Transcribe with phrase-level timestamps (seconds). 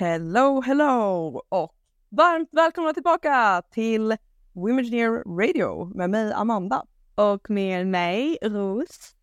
[0.00, 1.74] Hello, hello och
[2.08, 4.16] varmt välkomna tillbaka till
[4.52, 6.84] Women's Radio med mig Amanda.
[7.14, 9.14] Och med mig Ros.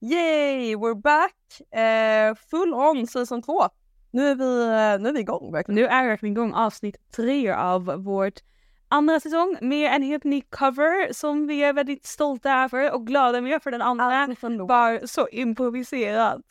[0.00, 1.74] Yay, we're back!
[1.80, 3.62] Eh, full on säsong två.
[4.10, 4.66] Nu är vi,
[5.02, 5.80] nu är vi igång verkligen.
[5.80, 8.40] Nu är vi igång avsnitt tre av vårt
[8.88, 13.40] andra säsong med en helt ny cover som vi är väldigt stolta över och glada
[13.40, 14.26] med för den andra
[14.66, 16.42] var så improviserad.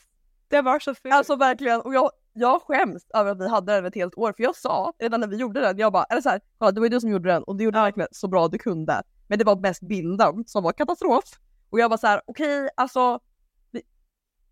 [0.47, 1.15] Det var så fint.
[1.15, 4.43] Alltså verkligen, och jag, jag skäms över att vi hade den ett helt år för
[4.43, 6.89] jag sa redan när vi gjorde den, jag bara, eller såhär, kolla det var ju
[6.89, 7.83] du som gjorde den och du gjorde ja.
[7.83, 9.03] verkligen så bra du kunde.
[9.27, 11.23] Men det var mest bilden som var katastrof.
[11.69, 13.19] Och jag var så här: okej okay, alltså
[13.71, 13.81] vi,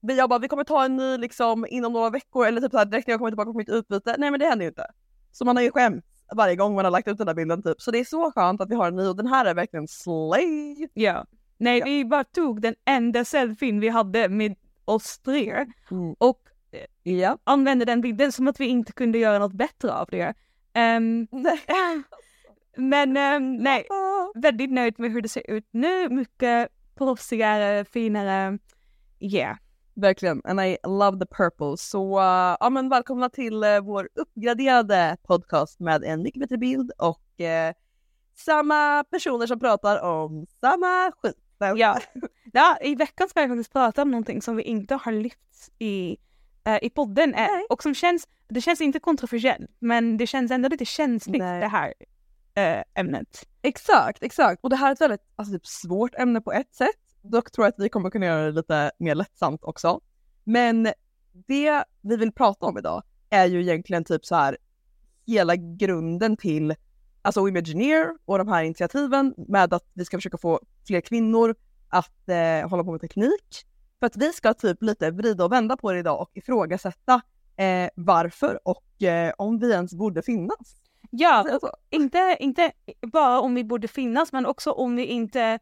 [0.02, 2.86] vi, jag bara, vi kommer ta en ny liksom inom några veckor eller typ såhär
[2.86, 4.16] direkt när jag kommer tillbaka på mitt utbyte.
[4.18, 4.86] Nej men det händer ju inte.
[5.32, 6.06] Så man har ju skämt
[6.36, 7.82] varje gång man har lagt ut den där bilden typ.
[7.82, 9.88] Så det är så skönt att vi har en ny och den här är verkligen
[9.88, 10.88] slay.
[10.94, 11.26] Ja.
[11.58, 11.86] Nej, ja.
[11.86, 14.56] vi bara tog den enda selfien vi hade med
[14.86, 16.16] oss tre mm.
[16.18, 16.49] och
[17.12, 17.38] ja.
[17.44, 20.34] använde den bilden som att vi inte kunde göra något bättre av det.
[20.98, 21.28] Um,
[22.78, 23.88] men um, nej,
[24.36, 26.10] väldigt nöjd med hur det ser ut nu.
[26.10, 28.60] Mycket proffsigare, finare.
[29.20, 29.58] Yeah.
[29.96, 31.78] Verkligen, and I love the purple.
[31.78, 36.92] Så uh, ja, men välkomna till uh, vår uppgraderade podcast med en mycket bättre bild
[36.98, 37.74] och uh,
[38.36, 41.36] samma personer som pratar om samma skit.
[41.60, 42.00] Ja.
[42.54, 46.18] ja, i veckan ska vi faktiskt prata om någonting som vi inte har lyft i,
[46.78, 47.66] i podden Nej.
[47.70, 51.62] och som känns, det känns inte kontroversiellt men det känns ändå lite känsligt Nej.
[51.62, 51.94] det här
[52.96, 53.48] ämnet.
[53.62, 54.64] Exakt, exakt.
[54.64, 57.66] Och det här är ett väldigt alltså, typ svårt ämne på ett sätt Dock tror
[57.66, 60.02] jag att vi kommer kunna göra det lite mer lättsamt också.
[60.44, 60.84] Men
[61.32, 64.58] det vi vill prata om idag är ju egentligen typ så här
[65.28, 66.76] hela grunden till
[67.22, 71.56] alltså Imagineer och de här initiativen med att vi ska försöka få fler kvinnor
[71.90, 73.66] att eh, hålla på med teknik.
[74.00, 77.22] För att vi ska typ lite vrida och vända på det idag och ifrågasätta
[77.58, 80.76] eh, varför och eh, om vi ens borde finnas.
[81.12, 81.72] Ja, alltså.
[81.90, 85.60] inte, inte bara om vi borde finnas men också om vi inte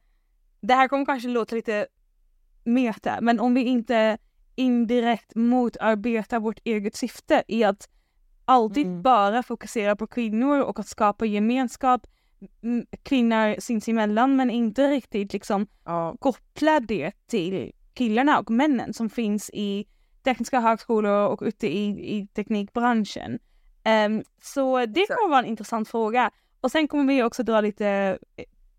[0.62, 1.88] det här kommer kanske låta lite
[2.64, 4.18] meta, men om vi inte
[4.56, 7.90] indirekt motarbetar vårt eget syfte i att
[8.46, 9.02] alltid mm.
[9.02, 12.08] bara fokusera på kvinnor och att skapa gemenskap
[13.04, 16.16] kvinnor sinsemellan men inte riktigt liksom ja.
[16.20, 19.88] koppla det till killarna och männen som finns i
[20.24, 21.86] tekniska högskolor och ute i,
[22.18, 23.40] i teknikbranschen.
[24.06, 26.32] Um, så det kommer vara en intressant fråga.
[26.62, 28.18] Och sen kommer vi också dra lite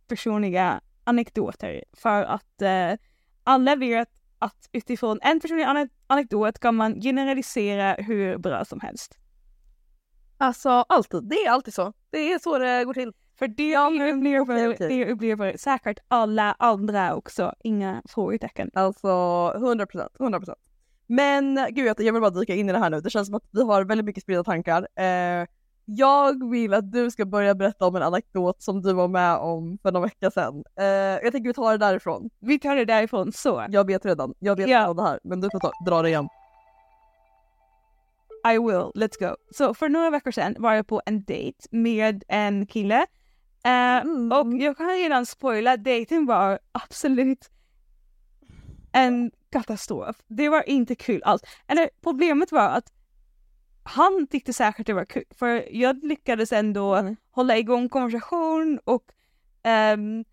[0.09, 2.93] personliga anekdoter för att eh,
[3.45, 4.09] alla vet
[4.39, 9.19] att utifrån en personlig anek anekdot kan man generalisera hur bra som helst.
[10.39, 11.93] Alltså alltid, det är alltid så.
[12.11, 13.13] Det är så det går till.
[13.39, 18.71] För det, ja, upplever, det upplever säkert alla andra också, inga frågetecken.
[18.75, 19.09] Alltså
[19.57, 20.59] 100 procent, 100 procent.
[21.07, 23.49] Men gud jag vill bara dyka in i det här nu, det känns som att
[23.51, 24.89] vi har väldigt mycket spridda tankar.
[24.97, 25.47] Eh,
[25.85, 29.79] jag vill att du ska börja berätta om en anekdot som du var med om
[29.83, 30.65] för några vecka sedan.
[30.81, 32.31] Uh, jag tänker vi tar det därifrån.
[32.41, 33.67] Vi tar det därifrån, så.
[33.69, 34.81] Jag vet redan, jag vet ja.
[34.81, 36.29] redan det här, men du får ta, dra det igen.
[38.55, 39.37] I will, let's go.
[39.51, 43.07] Så för några veckor sedan var jag på en dejt med en kille.
[43.67, 44.33] Uh, mm.
[44.33, 47.51] Och jag kan redan spoila, dejten var absolut
[48.93, 50.17] en katastrof.
[50.27, 51.43] Det var inte kul alls.
[51.67, 52.93] Eller problemet var att
[53.83, 57.17] han tyckte säkert det var kul för jag lyckades ändå mm.
[57.31, 59.13] hålla igång konversation och
[59.95, 60.25] um,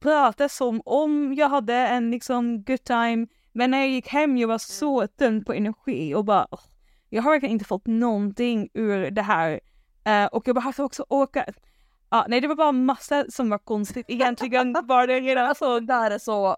[0.00, 3.26] prata som om jag hade en liksom good time.
[3.52, 5.08] Men när jag gick hem jag var så mm.
[5.18, 6.60] tömd på energi och bara oh,
[7.08, 9.60] jag har verkligen inte fått någonting ur det här.
[10.08, 11.46] Uh, och jag behövde också åka.
[12.14, 14.06] Uh, nej det var bara massa som var konstigt.
[14.08, 16.56] Egentligen var det redan alltså det här är så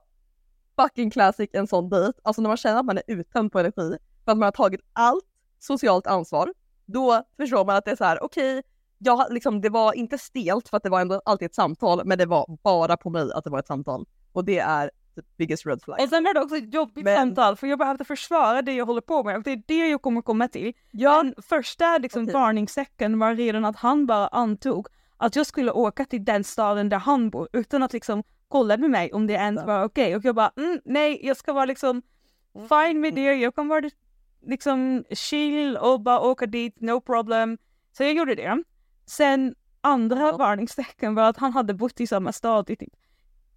[0.77, 2.21] fucking classic en sån dejt.
[2.25, 4.81] Alltså när man känner att man är uttömd på energi för att man har tagit
[4.93, 5.25] allt
[5.59, 6.53] socialt ansvar,
[6.87, 8.63] då förstår man att det är så här, okej,
[9.01, 12.19] okay, liksom, det var inte stelt för att det var ändå alltid ett samtal, men
[12.19, 14.07] det var bara på mig att det var ett samtal.
[14.33, 16.01] Och det är the biggest red flag.
[16.01, 17.17] Och sen är det också ett jobbigt men...
[17.17, 20.03] samtal för jag behövde försvara det jag håller på med och det är det jag
[20.03, 20.73] kommer komma till.
[20.91, 21.23] Ja.
[21.23, 22.33] Den första liksom, okay.
[22.33, 24.87] varningssäcken var redan att han bara antog
[25.17, 28.91] att jag skulle åka till den staden där han bor utan att liksom kolla med
[28.91, 30.05] mig om det ens var okej.
[30.05, 30.17] Okay.
[30.17, 32.03] Och jag bara, mm, nej, jag ska vara liksom
[32.55, 32.69] mm.
[32.69, 33.91] fine med det, jag kan vara
[34.47, 37.59] liksom chill och bara åka dit, no problem.
[37.93, 38.63] Så jag gjorde det.
[39.07, 40.37] Sen andra ja.
[40.37, 42.93] varningstecken var att han hade bott i samma stad i typ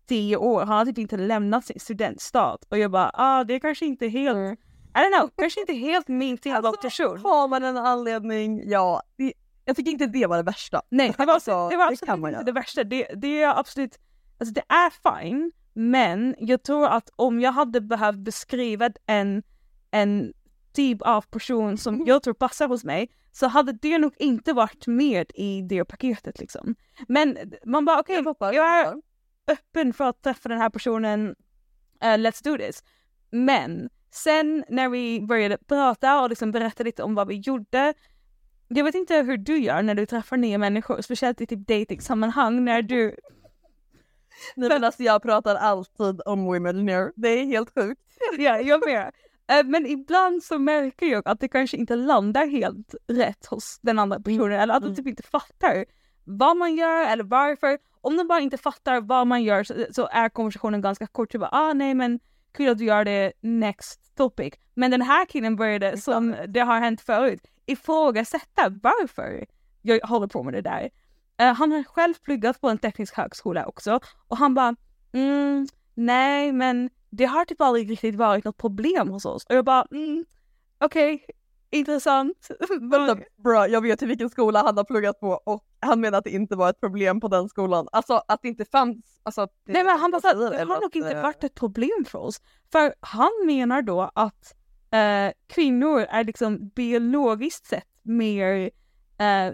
[0.08, 0.60] tio år.
[0.60, 2.58] Han hade typ inte lämnat sin studentstad.
[2.70, 4.58] Och jag bara, ah det är kanske inte helt, mm.
[4.96, 7.20] I don't know, kanske inte helt min typ av person.
[7.24, 9.02] Har man en anledning, ja.
[9.69, 10.81] Jag tycker inte det var det värsta.
[10.89, 12.83] Nej, det var, alltså, det var absolut det inte det värsta.
[12.83, 14.00] Det, det är absolut,
[14.39, 15.51] alltså det är fine.
[15.74, 19.44] Men jag tror att om jag hade behövt beskriva en,
[19.92, 20.33] en
[20.74, 22.07] typ av person som Mm.
[22.07, 26.39] jag tror passar hos mig så hade det nog inte varit med i det paketet
[26.39, 26.75] liksom.
[27.07, 28.54] Men man bara okej, Jag fattar.
[28.54, 28.94] jag är
[29.48, 31.36] öppen för att träffa den här personen,
[32.01, 32.83] eh, let's do this.
[33.31, 37.94] Men sen när vi började prata och liksom berätta lite om vad vi gjorde,
[38.77, 42.66] jag vet inte hur du gör när du träffar nya människor, speciellt i typ dating-sammanhang
[42.66, 43.16] när du,
[44.56, 46.86] Nej, men alltså, jag pratar alltid om women.
[47.16, 48.01] Det är helt sjukt.
[48.38, 49.12] ja jag med.
[49.51, 54.00] Eh, Men ibland så märker jag att det kanske inte landar helt rätt hos den
[54.00, 54.95] andra personen eller att de Mm.
[54.95, 55.86] typ inte fattar
[56.24, 57.77] vad man gör eller varför.
[58.01, 61.31] Om de bara inte fattar vad man gör så, så är konversationen ganska kort.
[61.31, 62.19] Typ ah nej men
[62.54, 64.54] kul att du gör det next topic.
[64.74, 69.45] Men den här killen började som det har hänt förut ifrågasätta varför
[69.81, 70.89] jag håller på med det där.
[71.38, 74.75] Eh, han har själv pluggat på en teknisk högskola också och han bara
[75.13, 79.45] mm, nej men det har typ aldrig riktigt varit något problem hos oss.
[79.45, 80.25] Och jag bara mm,
[80.80, 81.25] okej,
[81.69, 82.51] intressant.
[82.81, 86.30] Vänta, bra, jag vet vilken skola han har pluggat på och han menar att det
[86.30, 87.88] inte var ett problem på den skolan.
[87.92, 89.19] Alltså att det inte fanns...
[89.24, 92.19] Alltså, det, Nej men han bara det har nog inte eh, varit ett problem för
[92.19, 92.42] oss.
[92.72, 94.54] För han menar då att
[94.91, 98.69] eh, kvinnor är liksom biologiskt sett mer
[99.18, 99.53] eh,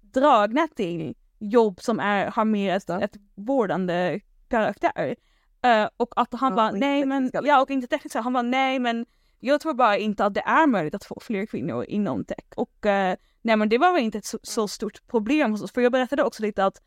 [0.00, 5.16] dragna till jobb som är, har mer ett, ett vårdande karaktär.
[5.62, 7.48] Eh, och att han Ja, bara, inte nej men, tekniska, liksom.
[7.48, 9.06] ja och inte tekniska, han bara nej men
[9.40, 12.44] jag tror bara inte att det är möjligt att få fler kvinnor inom tech.
[12.56, 15.72] Och eh, nej men det var väl inte ett så, så stort problem hos oss,
[15.72, 16.82] för jag berättade också lite att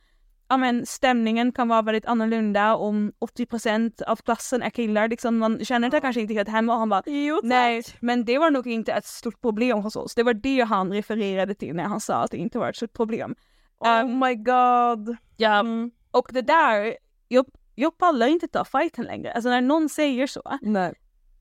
[0.50, 5.66] ja, men stämningen kan vara väldigt annorlunda om 80% av klassen är killar, liksom man
[5.66, 8.68] känner det kanske inte helt hemma och han bara Jo, nej, men det var nog
[8.68, 10.16] inte ett stort problem hos oss.
[10.16, 12.94] Det var det han refererade till när han sa att det inte var ett stort
[12.94, 13.36] problem.
[13.80, 15.18] Oh Um, my god.
[15.38, 15.92] Ja, Mm.
[16.12, 16.98] och det där,
[17.28, 17.46] jag,
[17.76, 19.32] jag pallar inte ta fighten längre.
[19.34, 20.94] Alltså när någon säger så, Nej.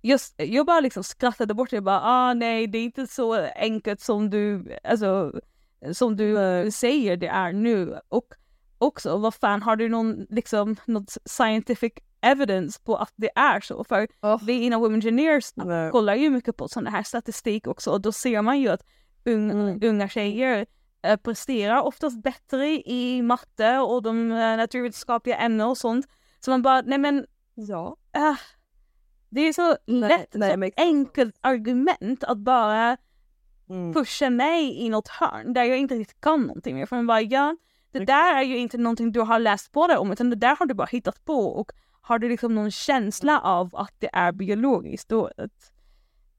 [0.02, 3.34] just, jag bara liksom skrattade bort det, jag bara ah nej det är inte så
[3.56, 5.32] enkelt som du, alltså,
[5.92, 6.36] som du
[6.72, 7.98] säger det är nu.
[8.08, 8.24] Och
[8.84, 13.84] också, vad fan har du någon, liksom, något scientific evidence på att det är så?
[13.84, 15.90] För Oh, vi inom Women Engineers nej.
[15.90, 18.82] kollar ju mycket på sådana här statistik också och då ser man ju att
[19.25, 19.81] un, Mm.
[19.82, 20.66] unga tjejer
[21.02, 26.06] eh, presterar oftast bättre i matte och de eh, naturvetenskapliga ämnen och sånt.
[26.40, 27.96] Så man bara, nej men Ja.
[28.12, 28.37] äh,
[29.30, 32.96] det är så Nej, lätt, nej, så men- enkelt argument att bara
[33.70, 33.94] Mm.
[33.94, 36.87] pusha mig i något hörn där jag inte riktigt kan någonting mer.
[36.87, 37.56] För man bara, ja,
[37.99, 40.56] det där är ju inte någonting du har läst på dig om utan det där
[40.56, 44.32] har du bara hittat på och har du liksom någon känsla av att det är
[44.32, 45.31] biologiskt då,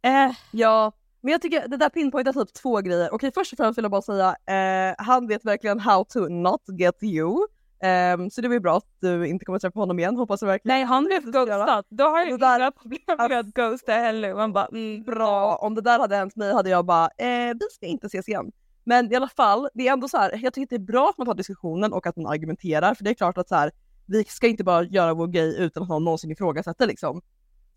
[0.01, 0.91] eh, Ja,
[1.21, 3.13] men jag tycker det där pinpointar typ två grejer.
[3.13, 6.61] Okej, först och främst vill jag bara säga, eh, han vet verkligen how to not
[6.79, 7.47] get you.
[7.81, 10.77] Ehm, så det blir bra att du inte kommer träffa honom igen, hoppas jag verkligen.
[10.77, 11.85] nej han blev ghostad.
[11.89, 14.33] Då har jag inga problem med att ghosta heller.
[14.33, 17.65] Man bara, mm, Bra, om det där hade hänt mig hade jag bara, eh, vi
[17.71, 18.51] ska inte ses igen.
[18.87, 21.17] Men i alla fall, det är ändå så här, jag tycker det är bra att
[21.17, 23.71] man tar diskussionen och att man argumenterar, för det är klart att så här,
[24.05, 27.21] vi ska inte bara göra vår grej utan att någon någonsin ifrågasätter liksom.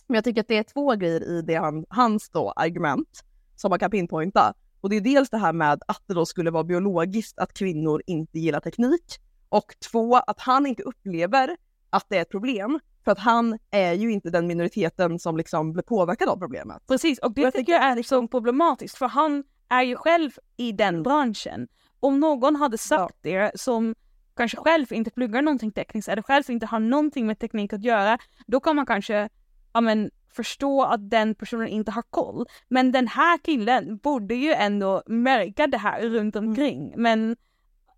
[0.06, 3.24] Men jag tycker att det är två grejer i det han, hans då argument
[3.56, 4.54] som man kan pinpointa.
[4.80, 8.02] Och det är dels det här med att det då skulle vara biologiskt att kvinnor
[8.06, 9.04] inte gillar teknik.
[9.48, 11.56] Och två, att han inte upplever
[11.90, 12.80] att det är ett problem.
[13.04, 16.82] För att han är ju inte den minoriteten som liksom blir påverkad av problemet.
[16.88, 20.72] Precis, och det jag tycker jag är så problematiskt för han är ju själv i
[20.72, 21.68] den branschen.
[22.00, 23.94] Om någon hade sagt det som
[24.36, 28.18] kanske själv inte pluggar någonting tekniskt eller själv inte har någonting med teknik att göra,
[28.46, 29.28] då kan man kanske
[29.72, 32.46] ja, men, förstå att den personen inte har koll.
[32.68, 36.94] Men den här killen borde ju ändå märka det här runt omkring.
[36.96, 37.36] Men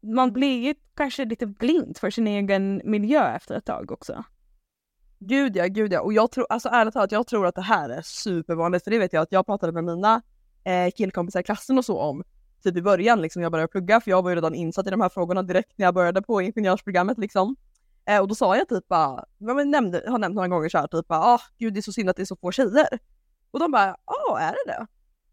[0.02, 4.24] man blir ju kanske lite blind för sin egen miljö efter ett tag också.
[5.18, 6.00] Gud ja, gud ja.
[6.00, 8.84] Och jag tror, alltså ärligt talat, jag tror att det här är supervanligt.
[8.84, 10.22] För det vet jag att jag pratade med mina
[10.64, 12.22] eh, killkompisar i klassen och så om.
[12.62, 15.00] Typ i början liksom, jag började plugga, för jag var ju redan insatt i de
[15.00, 17.56] här frågorna direkt när jag började på ingenjörsprogrammet liksom.
[18.04, 20.86] Eh, och då sa jag typ bara, jag nämnde, har nämnt några gånger så här,
[20.86, 22.98] typ bara, ah, gud det är så synd att det är så få tjejer.
[23.50, 24.86] Och de bara, ja är det det?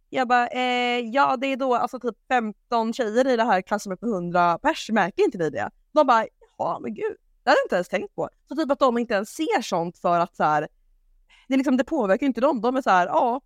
[0.10, 4.02] Jag bara, eh, ja det är då alltså typ 15 tjejer i det här klassrummet
[4.02, 5.70] med 100 pers, märker inte ni det?
[5.92, 6.26] De bara,
[6.58, 8.30] ja men gud, det hade jag inte ens tänkt på.
[8.48, 10.68] Så typ att de inte ens ser sånt för att så här,
[11.48, 12.62] det, liksom, det påverkar inte dem.
[12.62, 13.42] De är så här, ja,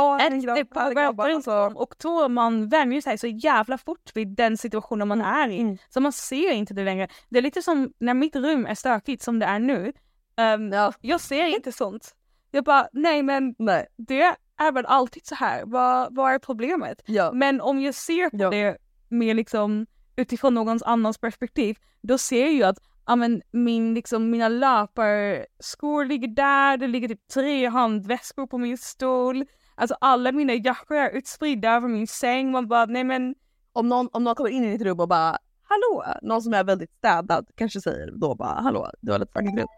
[0.00, 4.56] en Ett, påverkar inte dem och två, man vänjer sig så jävla fort vid den
[4.56, 5.60] situationen man är i.
[5.60, 5.78] Mm.
[5.88, 7.08] Så man ser inte det längre.
[7.28, 9.92] Det är lite som när mitt rum är stökigt som det är nu.
[10.36, 12.14] Ehm, Ja, Jag ser inte sånt.
[12.50, 14.22] Jag bara, nej men nej, det
[14.60, 15.62] är väl alltid så här.
[15.66, 17.02] Vad, vad är problemet?
[17.06, 17.32] ja.
[17.32, 18.50] Men om jag ser på Ja.
[18.50, 18.76] det
[19.08, 19.86] med liksom
[20.16, 26.04] utifrån någons annans perspektiv, då ser jag ju att ja, men min, liksom, mina löparskor
[26.04, 29.44] ligger där, det ligger typ tre handväskor på min stol.
[29.74, 32.50] Alltså alla mina jackor är utspridda över min säng.
[32.50, 33.34] Man bara, nej men
[33.72, 36.64] Om någon, om någon kommer in i ditt rum och bara hallå, någon som är
[36.64, 39.70] väldigt städad kanske säger då bara hallå, du har lite fucking grymt.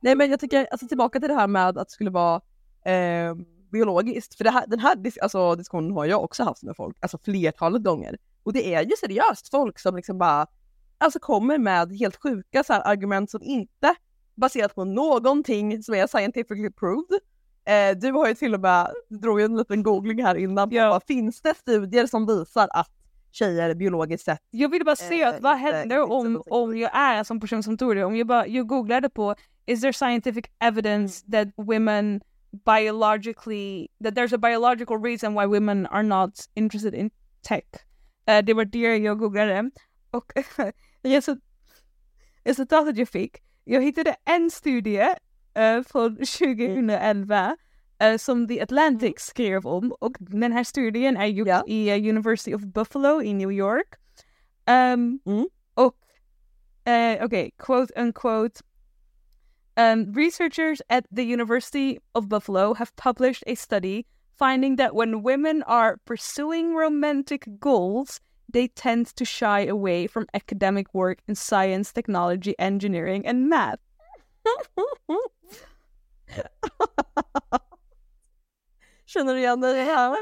[0.00, 2.40] Nej men jag tycker, alltså tillbaka till det här med att det skulle vara
[2.84, 3.34] eh,
[3.72, 7.18] biologiskt, för det här, den här alltså, diskussionen har jag också haft med folk, alltså
[7.18, 8.18] flertalet gånger.
[8.42, 10.46] Och det är ju seriöst folk som liksom bara
[10.98, 13.94] alltså kommer med helt sjuka så här, argument som inte
[14.34, 17.20] baserat på någonting som är scientifically proved.
[17.70, 20.90] Eh, du har ju till och med, du drog en liten googling här innan, Ja.
[20.90, 22.90] bara, finns det studier som visar att
[23.32, 26.90] tjejer biologiskt sett Jag ville bara se Eh, att vad inte- händer om, om jag
[26.94, 28.04] är en sån person som tror det.
[28.04, 29.34] Om jag bara, jag googlade på
[29.66, 32.20] is there scientific evidence that women
[32.66, 37.10] biologically, that there's a biological reason why women are not interested in
[37.42, 37.64] tech.
[38.26, 39.70] Eh, det var det jag googlade.
[40.10, 40.32] Och
[41.02, 41.40] resu-
[42.44, 45.06] resultatet jag fick, jag hittade en studie
[45.54, 47.56] eh, från 2011
[47.98, 51.64] eh, som The Atlantic skrev om och den här studien är gjord Ja.
[51.66, 53.94] i eh, University of Buffalo i New York.
[54.66, 55.48] Um, Mm.
[55.74, 55.96] Och,
[56.84, 58.60] eh, okay, quote unquote,
[59.76, 64.04] um, researchers at the University of Buffalo have published a study
[64.38, 68.20] finding that when women are pursuing romantic goals,
[68.52, 73.78] they tend to shy away from academic work in science, technology, engineering, and math.
[79.06, 80.16] Känner du igen dig här?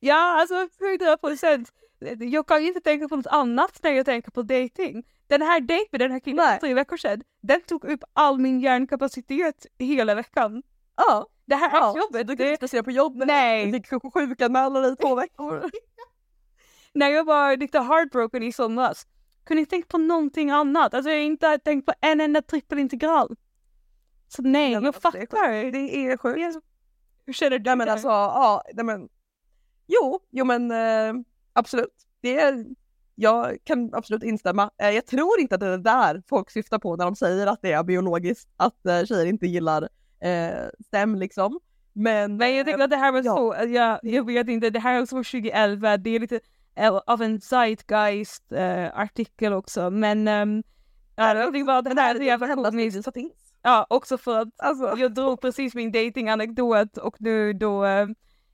[0.00, 1.72] Ja, alltså 100 procent.
[2.18, 5.04] Jag kan inte tänka på något annat när jag tänker på dating.
[5.26, 8.38] Den här dejten med den här killen för tre veckor sedan, den tog upp all
[8.38, 10.62] min hjärnkapacitet hela veckan.
[10.96, 11.26] Ja.
[11.44, 11.94] Det här ja.
[11.96, 13.26] jobbet, Du kan inte se på jobbet.
[13.26, 13.66] Nej.
[13.66, 14.00] Du fick dig
[14.92, 15.70] i två veckor.
[16.92, 19.06] när jag var lite heartbroken i somras,
[19.44, 20.94] kunde jag tänka på någonting annat.
[20.94, 23.36] Alltså jag har inte tänkt på en enda trippelintegral.
[24.28, 25.70] Så nej, men jag det är fattar.
[25.72, 26.40] Det är sjukt.
[26.40, 26.62] Jag-
[27.26, 27.70] Hur känner du?
[27.70, 29.08] Ja men alltså, ja, nej men.
[29.86, 31.14] Jo, jo men eh,
[31.52, 32.06] absolut.
[32.20, 32.66] Det är,
[33.14, 34.70] jag kan absolut instämma.
[34.78, 37.62] Eh, jag tror inte att det är där folk syftar på när de säger att
[37.62, 39.88] det är biologiskt, att eh, tjejer inte gillar
[40.20, 41.60] eh, STEM liksom.
[41.92, 43.36] Men, Men jag tänkte att det här var Ja.
[43.36, 46.40] så, jag, jag vet inte, det här är också 2011, det är lite
[46.74, 50.62] eh, av en zeitgeist eh, artikel också, men um,
[51.16, 53.10] ja, jag tycker bara att det här är så
[53.66, 58.06] Ja, också för att Alltså, jag drog precis min datinganekdot och nu då, eh,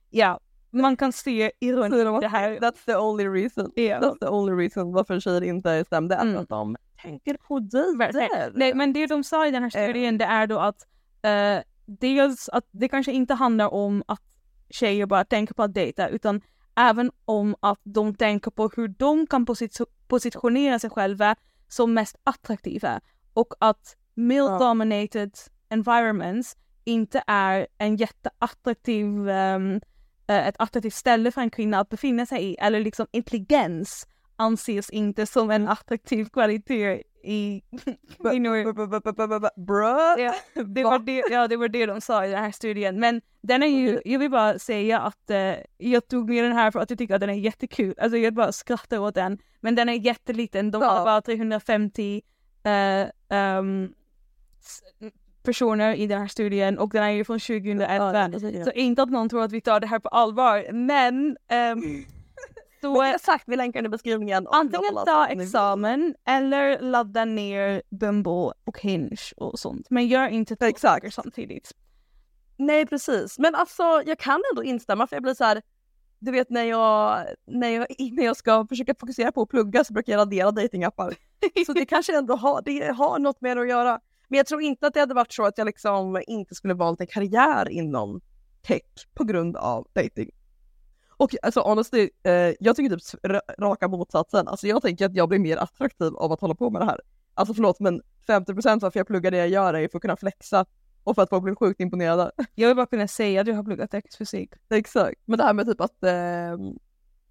[0.09, 0.39] ja,
[0.71, 2.59] man kan se i det här.
[2.59, 3.71] That's the only reason.
[3.75, 3.99] Ja.
[3.99, 6.15] That's the only reason varför tjejer inte stämde.
[6.15, 6.37] Mm.
[6.37, 8.51] Att de tänker på dejter.
[8.55, 10.87] Nej, men det de sa i den här studien det är då att
[11.21, 14.21] eh, dels att det kanske inte handlar om att
[14.69, 16.41] tjejer bara tänker på att dejta utan
[16.75, 21.35] även om att de tänker på hur de kan posi- positionera sig själva
[21.67, 23.01] som mest attraktiva
[23.33, 25.31] och att male-dominated
[25.69, 29.59] environments inte är en jätteattraktiv eh,
[30.47, 35.25] ett attraktivt ställe för en kvinna att befinna sig i eller liksom intelligens anses inte
[35.25, 37.61] som en attraktiv kvalitet i
[38.29, 38.63] kvinnor.
[39.55, 40.25] Bruh.
[40.25, 42.99] Ja, det var det, ja, det var det de sa i den här studien.
[42.99, 46.71] Men den är ju, jag vill bara säga att eh, jag tog med den här
[46.71, 47.95] för att jag tycker att den är jättekul.
[48.01, 49.37] Alltså jag bara skrattar åt den.
[49.59, 52.21] Men den är jätteliten, de har bara 350
[52.63, 53.89] eh, s-
[55.43, 58.31] personer i den här studien och den är ju från 2011.
[58.65, 62.05] Så inte att någon tror att vi tar det här på allvar, men ehm,
[62.81, 64.47] så Men exakt, vi länkar den i beskrivningen.
[64.51, 69.89] antingen ta examen eller ladda ner Bumble och Hinge och sånt.
[69.89, 71.71] Men gör inte två saker samtidigt.
[72.57, 75.61] Nej precis, men alltså jag kan ändå instämma för jag blir så här.
[76.19, 79.93] Du vet när jag, när jag, när jag ska försöka fokusera på att plugga så
[79.93, 81.13] brukar jag radera datingappar.
[81.65, 83.99] Så det kanske ändå har, det har något med det att göra.
[84.27, 87.01] Men jag tror inte att det hade varit så att jag liksom inte skulle valt
[87.01, 88.21] en karriär inom
[88.61, 90.29] tech på grund av dating.
[91.17, 93.19] Och alltså honestly, eh, jag tycker typ
[93.59, 94.47] raka motsatsen.
[94.47, 96.99] Alltså jag tänker att jag blir mer attraktiv av att hålla på med det här.
[97.33, 100.65] Alltså förlåt men 50% varför jag pluggar det jag gör är för att kunna flexa
[101.03, 102.31] och för att folk blir sjukt imponerade.
[102.55, 104.53] Jag vill bara kunna säga att jag har pluggat teknisk fysik.
[104.69, 105.21] Exakt.
[105.25, 106.57] Men det här med typ att eh,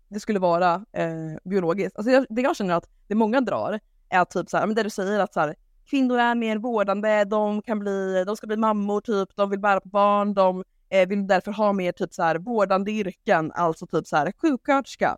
[0.08, 1.08] det skulle vara eh,
[1.44, 1.96] biologiskt.
[1.96, 4.82] Alltså jag, det jag känner att det många drar är typ så här, men det
[4.82, 8.56] du säger att så här, kvinnor är mer vårdande, de kan bli, de ska bli
[8.56, 12.22] mammor typ, de vill bära på barn, de eh, vill därför ha mer typ så
[12.22, 15.16] här vårdande yrken, alltså typ så här sjuksköterska.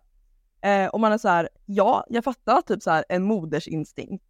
[0.61, 4.25] Eh, och man är så här, ja, jag fattar typ så här en modersinstinkt.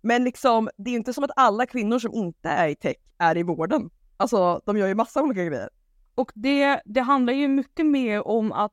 [0.00, 2.96] Men liksom, det är ju inte som att alla kvinnor som inte är i tech
[3.18, 3.90] är i vården.
[4.16, 5.68] Alltså, de gör ju massa olika grejer.
[6.14, 8.72] Och det, det handlar ju mycket mer om att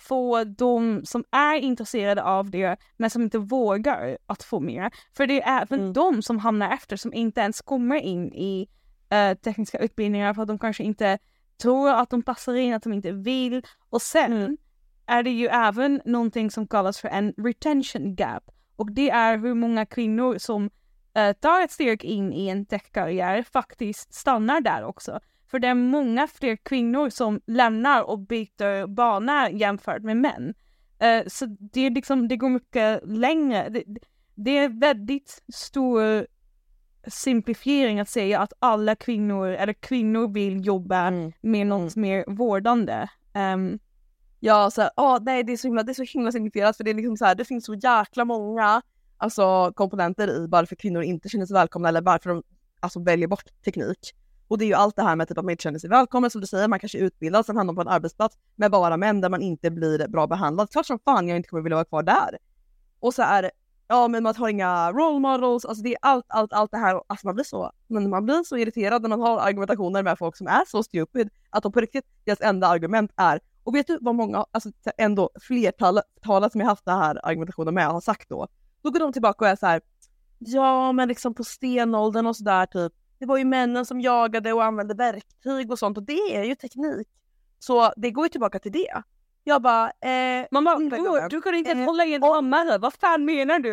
[0.00, 4.90] få de som är intresserade av det men som inte vågar att få mer.
[5.16, 5.92] För det är även Mm.
[5.92, 8.68] de som hamnar efter som inte ens kommer in i
[9.10, 11.18] eh, tekniska utbildningar för att de kanske inte
[11.62, 13.62] tror att de passar in, att de inte vill.
[13.90, 14.56] Och sen Mm.
[15.06, 18.50] är det ju även någonting som kallas för en retention gap.
[18.76, 20.70] Och det är hur många kvinnor som
[21.14, 25.20] eh, tar ett steg in i en techkarriär faktiskt stannar där också.
[25.50, 30.54] För det är många fler kvinnor som lämnar och byter bana jämfört med män.
[30.98, 33.68] Eh, så det, är liksom, det går mycket längre.
[33.68, 33.84] Det,
[34.34, 36.26] det är väldigt stor
[37.06, 41.32] simplifiering att säga att alla kvinnor, eller kvinnor vill jobba Mm.
[41.40, 43.08] med något mer vårdande.
[43.34, 43.78] Ehm,
[44.40, 46.84] Ja, så här, åh, nej, det är så himla, det är så himla signifierat för
[46.84, 48.82] det är liksom så här, det finns så jäkla många
[49.16, 52.42] alltså, komponenter i varför kvinnor inte känner sig välkomna eller varför de
[52.80, 54.14] alltså, väljer bort teknik.
[54.48, 56.30] Och det är ju allt det här med typ, att man inte känner sig välkommen,
[56.30, 59.20] som du säger, man kanske är utbildad, sen hamnar på en arbetsplats med bara män
[59.20, 60.70] där man inte blir bra behandlad.
[60.70, 62.38] Klart som fan jag inte kommer vilja vara kvar där.
[63.00, 63.50] Och så är
[63.88, 67.00] ja men man har inga role models, alltså det är allt, allt, allt det här.
[67.06, 70.36] Alltså man blir så, men man blir så irriterad när man har argumentationer med folk
[70.36, 73.98] som är så stupid att de på riktigt, deras enda argument är och vet du
[74.00, 76.04] vad många, alltså ändå flertalet
[76.52, 78.48] som jag haft den här argumentationen med har sagt då?
[78.82, 79.80] Då går de tillbaka och är så här,
[80.38, 84.64] ja men liksom på stenåldern och sådär typ, det var ju männen som jagade och
[84.64, 87.08] använde verktyg och sånt och det är ju teknik.
[87.58, 89.02] Så det går ju tillbaka till det.
[89.44, 90.46] Jag bara, eh,
[90.76, 90.90] Mm,
[91.30, 93.70] du, du kan inte eh, hålla i en hammare, vad fan menar du?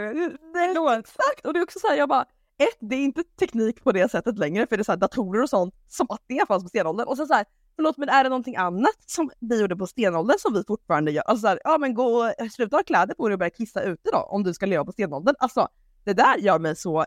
[1.00, 1.46] Exakt!
[1.46, 2.26] Och det är också så här, jag bara,
[2.58, 5.44] ett, det är inte teknik på det sättet längre för det är så här, datorer
[5.44, 7.08] och sånt som att det fanns på stenåldern.
[7.08, 10.38] Och sen så här, förlåt men är det någonting annat som vi gjorde på stenåldern
[10.40, 11.24] som vi fortfarande gör?
[11.24, 13.82] Alltså så här, ja men gå och sluta ha kläder på dig och börja kissa
[13.82, 15.36] ute då om du ska leva på stenåldern.
[15.40, 15.68] Alltså
[16.04, 17.06] det där gör mig så,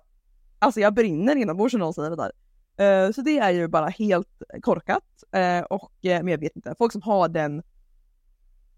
[0.58, 2.32] alltså jag brinner inombords när någon säger det där.
[2.78, 5.04] Eh, så det är ju bara helt korkat
[5.36, 7.62] uh, och uh, men jag vet inte, folk som har den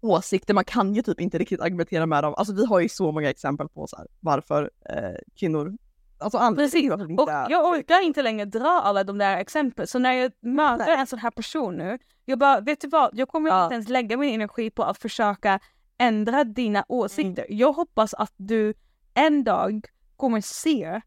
[0.01, 2.33] åsikter, man kan ju typ inte riktigt argumentera med dem.
[2.37, 5.77] Alltså vi har ju så många exempel på så här, varför eh, kvinnor
[6.17, 9.87] Alltså Precis, och jag orkar inte längre dra alla de där exemplen.
[9.87, 10.95] Så när jag möter Nej.
[10.99, 13.09] en sån här person nu, jag bara, vet du vad?
[13.13, 13.63] Jag kommer Ja.
[13.63, 15.59] inte ens lägga min energi på att försöka
[15.97, 17.45] ändra dina åsikter.
[17.49, 17.57] Mm.
[17.57, 18.73] Jag hoppas att du
[19.13, 21.01] en dag kommer se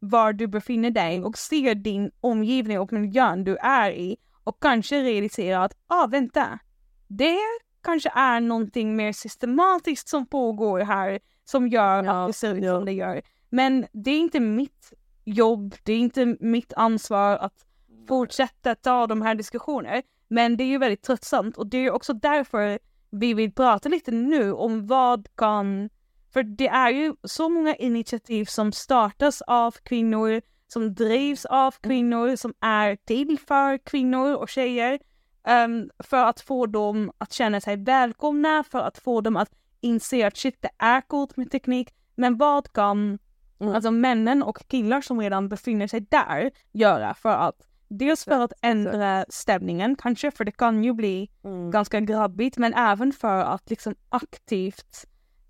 [0.00, 5.02] var du befinner dig och ser din omgivning och miljön du är i och kanske
[5.02, 6.58] realisera att, ah vänta,
[7.06, 7.38] det
[7.82, 12.64] kanske är någonting mer systematiskt som pågår här som gör Ja, att det ser ut
[12.64, 12.76] ja.
[12.76, 13.22] som det gör.
[13.50, 14.92] Men det är inte mitt
[15.24, 17.66] jobb, det är inte mitt ansvar att
[18.08, 20.02] fortsätta ta de här diskussionerna.
[20.28, 22.78] Men det är ju väldigt tröttsamt och det är också därför
[23.10, 25.90] vi vill prata lite nu om vad kan...
[26.38, 32.36] För det är ju så många initiativ som startas av kvinnor, som drivs av kvinnor,
[32.36, 34.98] som är till för kvinnor och tjejer.
[35.44, 40.26] ehm, för att få dem att känna sig välkomna, för att få dem att inse
[40.26, 41.88] att shit, det är coolt med teknik.
[42.16, 43.18] Men vad kan
[43.60, 43.74] Mm.
[43.74, 48.52] alltså männen och killar som redan befinner sig där göra för att dels för att
[48.62, 51.70] ändra stämningen kanske, för det kan ju bli Mm.
[51.70, 55.06] ganska grabbigt, men även för att liksom aktivt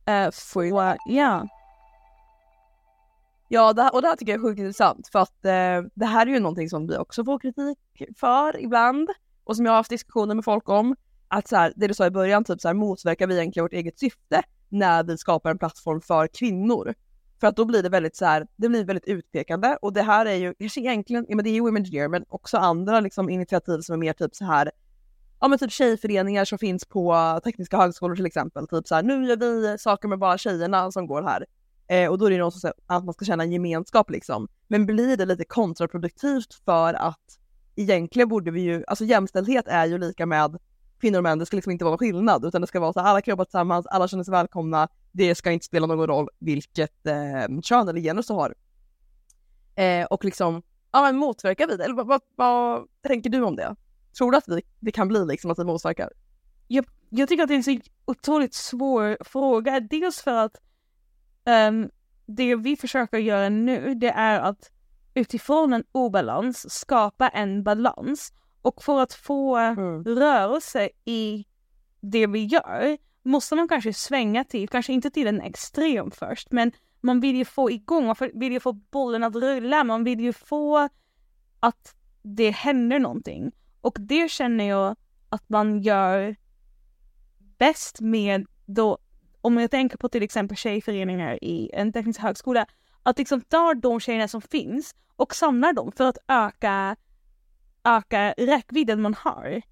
[0.08, 1.46] uh, få, ja,
[3.50, 6.06] Ja, det här, och det här tycker jag är sjukt intressant för att eh, det
[6.06, 7.78] här är ju någonting som vi också får kritik
[8.16, 9.10] för ibland
[9.44, 10.96] och som jag har haft diskussioner med folk om.
[11.28, 13.72] Att så här, det du sa i början, typ så här, motverkar vi egentligen vårt
[13.72, 16.94] eget syfte när vi skapar en plattform för kvinnor?
[17.40, 20.26] För att då blir det väldigt så här, det blir väldigt utpekande och det här
[20.26, 23.30] är ju kanske egentligen, ja men det är ju Women Engineer men också andra liksom
[23.30, 24.70] initiativ som är mer typ så här
[25.40, 28.68] ja men typ tjejföreningar som finns på tekniska högskolor till exempel.
[28.68, 31.46] Typ så här, nu gör vi saker med bara tjejerna som går här.
[31.88, 34.48] Eh, och då är det någon som säger att man ska känna gemenskap liksom.
[34.68, 37.38] Men blir det lite kontraproduktivt för att
[37.76, 40.58] egentligen borde vi ju, alltså jämställdhet är ju lika med
[41.00, 43.00] kvinnor och män, det ska liksom inte vara någon skillnad utan det ska vara så
[43.00, 46.28] här, alla kan jobba tillsammans, alla känner sig välkomna, det ska inte spela någon roll
[46.38, 48.54] vilket eh, kön eller genus du har.
[49.74, 51.84] Eh, och liksom, ja men motverkar vi det?
[51.84, 53.76] Eller vad, vad, vad tänker du om det?
[54.18, 56.10] Tror du att vi, det kan bli liksom att vi motverkar?
[57.10, 59.80] jag tycker att det är en så otroligt svår fråga.
[59.80, 60.56] Dels för att
[61.44, 61.90] ehm,
[62.26, 64.70] det vi försöker göra nu, det är att
[65.14, 68.32] utifrån en obalans skapa en balans.
[68.62, 70.04] Och för att få Mm.
[70.04, 71.46] rörelse i
[72.00, 76.72] det vi gör måste man kanske svänga till, kanske inte till en extrem först, men
[77.00, 80.32] man vill ju få igång, man vill ju få bollen att rulla, man vill ju
[80.32, 80.88] få
[81.60, 83.52] att det händer någonting.
[83.80, 84.96] Och det känner jag
[85.28, 86.36] att man gör
[87.58, 88.98] bäst med då,
[89.40, 92.66] om jag tänker på till exempel tjejföreningar i en teknisk högskola,
[93.02, 96.96] att liksom ta de tjejerna som finns och samla dem för att öka,
[97.84, 99.62] öka räckvidden man har.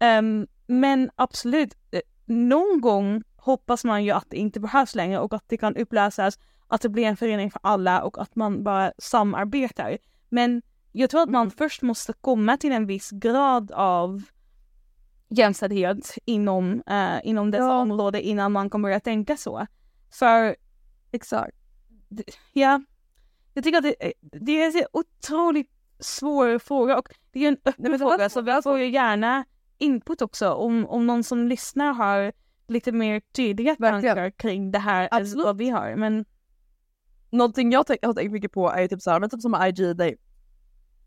[0.00, 5.32] Um, men absolut, eh, någon gång hoppas man ju att det inte behövs längre och
[5.32, 8.92] att det kan upplösas, att det blir en förening för alla och att man bara
[8.98, 9.98] samarbetar.
[10.28, 14.22] Men jag tror att man först måste komma till en viss grad av
[15.28, 17.78] jämställdhet inom, uh, inom dessa Ja.
[17.80, 19.66] område innan man kommer börja tänka så.
[20.10, 20.56] För
[21.12, 21.56] Exakt.
[22.52, 22.82] ja,
[23.54, 27.90] jag tycker att det, det är en otroligt svår fråga och det är en öppen
[27.90, 29.44] Nej, fråga så- vi får ju gärna
[29.78, 32.32] input också om, om någon som lyssnar har
[32.68, 35.44] lite mer tydliga tankar kring det här än Absolut.
[35.46, 35.96] vad vi har.
[35.96, 36.24] Men
[37.30, 40.16] Någonting jag har tänkt mycket på är ju typ såhär, men typ som IG Day.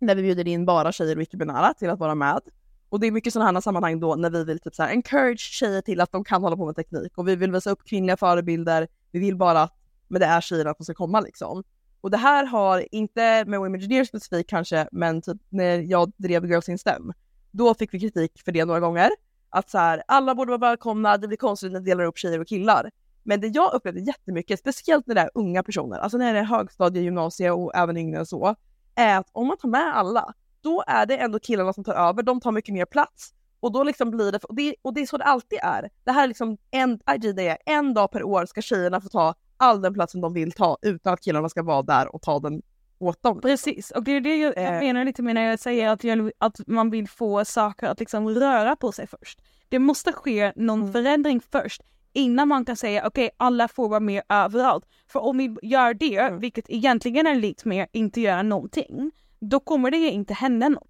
[0.06, 2.42] När vi bjuder in bara tjejer och icke-binära till att vara med.
[2.90, 5.40] Och det är mycket sådana här sammanhang då när vi vill typ så här encourage
[5.40, 8.18] tjejer till att de kan hålla på med teknik och vi vill visa upp kvinnliga
[8.18, 8.88] förebilder.
[9.12, 9.74] Vi vill bara att,
[10.08, 11.64] men det är tjejerna som ska komma liksom.
[12.02, 16.46] Och det här har, inte med Women Engineers specifikt kanske, men typ när jag drev
[16.46, 17.14] Girls in STEM,
[17.52, 19.10] då fick vi kritik för det några gånger.
[19.50, 22.40] Att så här, alla borde vara välkomna, det blir konstigt när vi delar upp tjejer
[22.40, 22.92] och killar.
[23.24, 26.44] Men det jag upplevde jättemycket, speciellt när det är unga personer, alltså när det är
[26.44, 28.56] högstadie, gymnasie och även yngre än så,
[28.96, 32.24] är att om man tar med alla, då är det ändå killarna som tar över,
[32.24, 33.34] de tar mycket mer plats.
[33.60, 35.90] Och då liksom blir det, och det, och det är så det alltid är.
[36.04, 39.82] Det här är liksom en, är en dag per år ska tjejerna få ta all
[39.82, 42.62] den platsen de vill ta utan att killarna ska vara där och ta den
[43.00, 43.42] åt dem.
[43.42, 44.80] precis, och det är det jag, jag Eh.
[44.80, 48.30] menar lite med när jag säger att, jag, att man vill få saker att liksom
[48.30, 49.40] röra på sig först.
[49.70, 50.94] Det måste ske någon Mm.
[50.94, 51.82] förändring först
[52.16, 54.86] innan man kan säga okej alla får vara med överallt.
[55.08, 56.40] För om vi gör det, Mm.
[56.40, 60.90] vilket egentligen är lite mer inte göra någonting, då kommer det inte hända något.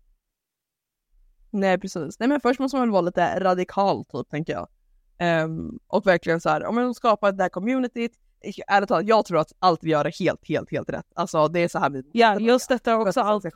[1.51, 2.19] Nej precis.
[2.19, 4.67] Nej men först måste man väl vara lite radikal typ tänker jag.
[5.17, 8.11] Ehm, och verkligen så här, om man skapar det här communityt,
[8.67, 11.05] ärligt talat, jag tror att allt vi gör är helt, helt, helt rätt.
[11.15, 13.51] Alltså det är så här vi Ja, För att också allt vi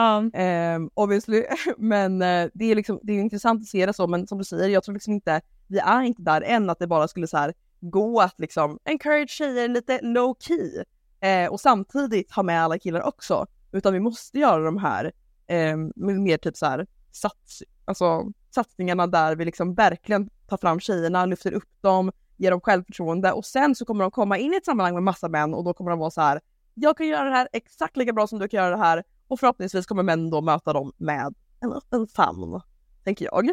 [0.00, 1.44] Um, obviously,
[1.78, 4.44] men eh, det är liksom, det är intressant att se det så, men som du
[4.44, 7.36] säger, jag tror liksom inte, vi är inte där än att det bara skulle så
[7.36, 10.84] här gå att liksom encourage tjejer lite low key
[11.20, 15.12] eh, och samtidigt ha med alla killar också, utan vi måste göra de här
[15.46, 21.26] eh, mer typ så här sats, alltså, satsningarna där vi liksom verkligen tar fram tjejerna,
[21.26, 24.64] lyfter upp dem, ger dem självförtroende och sen så kommer de komma in i ett
[24.64, 26.40] sammanhang med massa män och då kommer de vara så här
[26.74, 29.40] jag kan göra det här exakt lika bra som du kan göra det här och
[29.40, 32.60] förhoppningsvis kommer män då möta dem med en öppen famn,
[33.04, 33.50] tänker jag.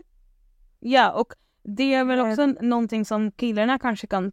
[0.80, 4.32] ja, och det är väl också n- någonting som killarna kanske kan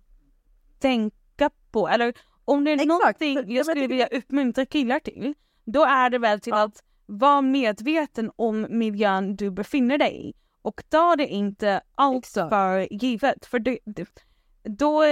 [0.78, 1.88] tänka på.
[1.88, 2.88] Eller om det är Exakt.
[2.88, 6.62] någonting jag skulle vilja uppmuntra killar till, då är det väl till Ja.
[6.62, 10.34] att vara medveten om miljön du befinner dig i.
[10.62, 13.46] Och ta det inte allt för givet.
[13.46, 14.08] För det, det,
[14.62, 15.02] då,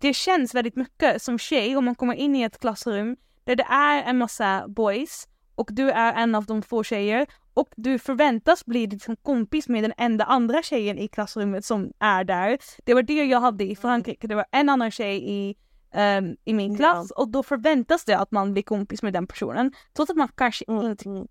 [0.00, 3.66] det känns väldigt mycket som tjej om man kommer in i ett klassrum där det
[3.70, 5.27] är en massa boys
[5.58, 9.84] och du är en av de få tjejer och du förväntas bli liksom kompis med
[9.84, 12.58] den enda andra tjejen i klassrummet som är där.
[12.84, 14.26] Det var det jag hade i Frankrike.
[14.26, 15.56] Det var en annan tjej i,
[15.92, 19.72] ehm, i min klass och då förväntas det att man blir kompis med den personen.
[19.92, 21.26] Trots att man kanske inte, Mm.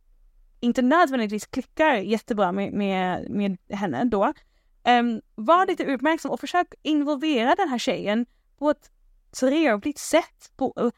[0.60, 4.34] inte nödvändigtvis klickar jättebra med, med, med henne då.
[4.88, 8.26] Um, var lite uppmärksam och försök involvera den här tjejen
[8.60, 8.92] på ett
[9.40, 10.52] trevligt sätt.
[10.58, 10.92] På,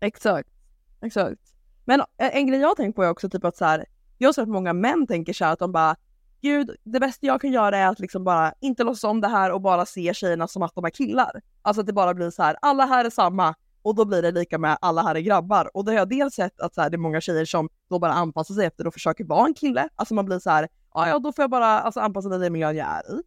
[0.00, 0.48] Exakt.
[1.02, 1.59] Exakt.
[1.84, 3.84] Men eh, en grej jag har tänkt på är också typ att så här,
[4.18, 5.96] jag tror att många män tänker så här att de bara
[6.42, 9.52] Gud, det bästa jag kan göra är att liksom bara inte låtsas om det här
[9.52, 11.40] och bara se tjejerna som att de är killar.
[11.62, 14.30] Alltså att det bara blir så här, alla här är samma och då blir det
[14.30, 15.76] lika med alla här är grabbar.
[15.76, 17.98] Och då har jag dels sett att så här, det är många tjejer som då
[17.98, 19.88] bara anpassar sig efter och försöker vara en kille.
[19.96, 22.42] Alltså man blir så här, ja ja då får jag bara alltså, anpassa mig till
[22.42, 23.22] den miljön jag är i.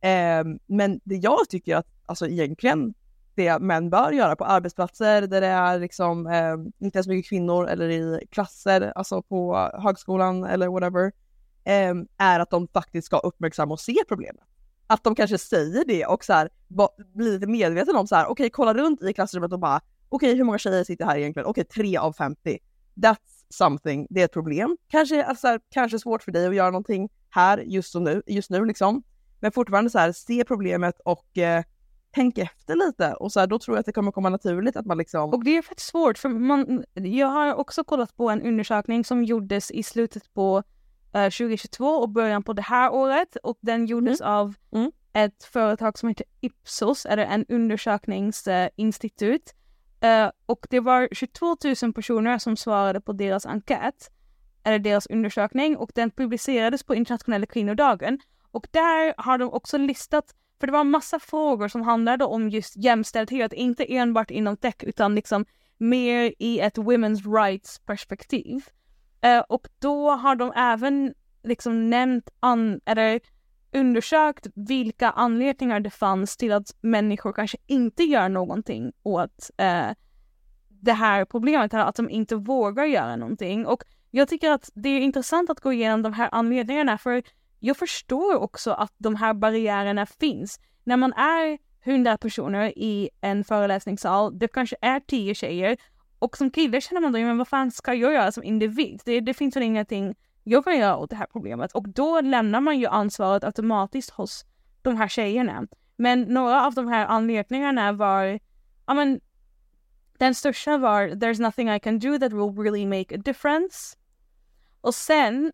[0.00, 2.94] Eh, men det jag tycker att alltså egentligen
[3.34, 7.68] det män bör göra på arbetsplatser där det är liksom eh, inte så mycket kvinnor
[7.68, 11.12] eller i klasser, alltså på högskolan eller whatever,
[11.64, 14.44] eh, är att de faktiskt ska uppmärksamma och se problemet.
[14.86, 16.50] Att de kanske säger det och så här,
[17.14, 20.44] blir lite medvetna om så här, okej kolla runt i klassrummet och bara, okej hur
[20.44, 21.46] många tjejer sitter här egentligen?
[21.46, 22.58] Okej, tre av 50.
[22.94, 23.16] That's
[23.48, 24.76] something, det är ett problem.
[24.88, 28.64] Kanske, alltså, kanske svårt för dig att göra någonting här just, som nu, just nu
[28.64, 29.02] liksom.
[29.40, 31.64] Men fortfarande så här, se problemet och eh,
[32.12, 34.86] tänk efter lite och så här, då tror jag att det kommer komma naturligt att
[34.86, 35.30] man liksom...
[35.30, 39.24] Och det är faktiskt svårt för man, jag har också kollat på en undersökning som
[39.24, 40.62] gjordes i slutet på
[41.12, 44.92] eh, 2022 och början på det här året och den gjordes av Mm.
[45.12, 49.54] ett företag som heter Ipsos, eller en undersökningsinstitut.
[50.00, 54.10] Eh, och det var 22 000 personer som svarade på deras enkät,
[54.64, 58.18] eller deras undersökning och den publicerades på internationella kvinnodagen.
[58.50, 62.48] Och där har de också listat för det var en massa frågor som handlade om
[62.48, 65.44] just jämställdhet, inte enbart inom tech utan liksom
[65.78, 68.64] mer i ett women's rights perspektiv.
[69.20, 73.20] Eh, och då har de även liksom nämnt, an, eller
[73.72, 79.90] undersökt vilka anledningar det fanns till att människor kanske inte gör någonting åt eh,
[80.68, 83.66] det här problemet, eller att de inte vågar göra någonting.
[83.66, 87.22] Och jag tycker att det är intressant att gå igenom de här anledningarna för
[87.64, 90.60] jag förstår också att de här barriärerna finns.
[90.84, 95.76] När man är 100 personer i en föreläsningssal, det kanske är 10 tjejer
[96.18, 99.00] och som kille känner man då, men vad fan ska jag göra som individ?
[99.04, 102.60] Det, det finns väl ingenting jag kan göra åt det här problemet och då lämnar
[102.60, 104.44] man ju ansvaret automatiskt hos
[104.82, 105.66] de här tjejerna.
[105.96, 108.38] Men några av de här anledningarna var,
[108.86, 109.20] ja men
[110.18, 113.96] den största var “There's nothing I can do that will really make a difference”
[114.80, 115.52] och sen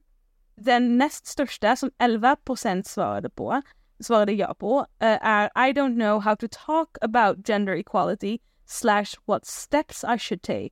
[0.60, 3.62] den näst största som 11% svarade på,
[4.00, 9.06] svarade jag på, uh, är I don't know how to talk about gender equality slash
[9.24, 10.70] what steps I should take.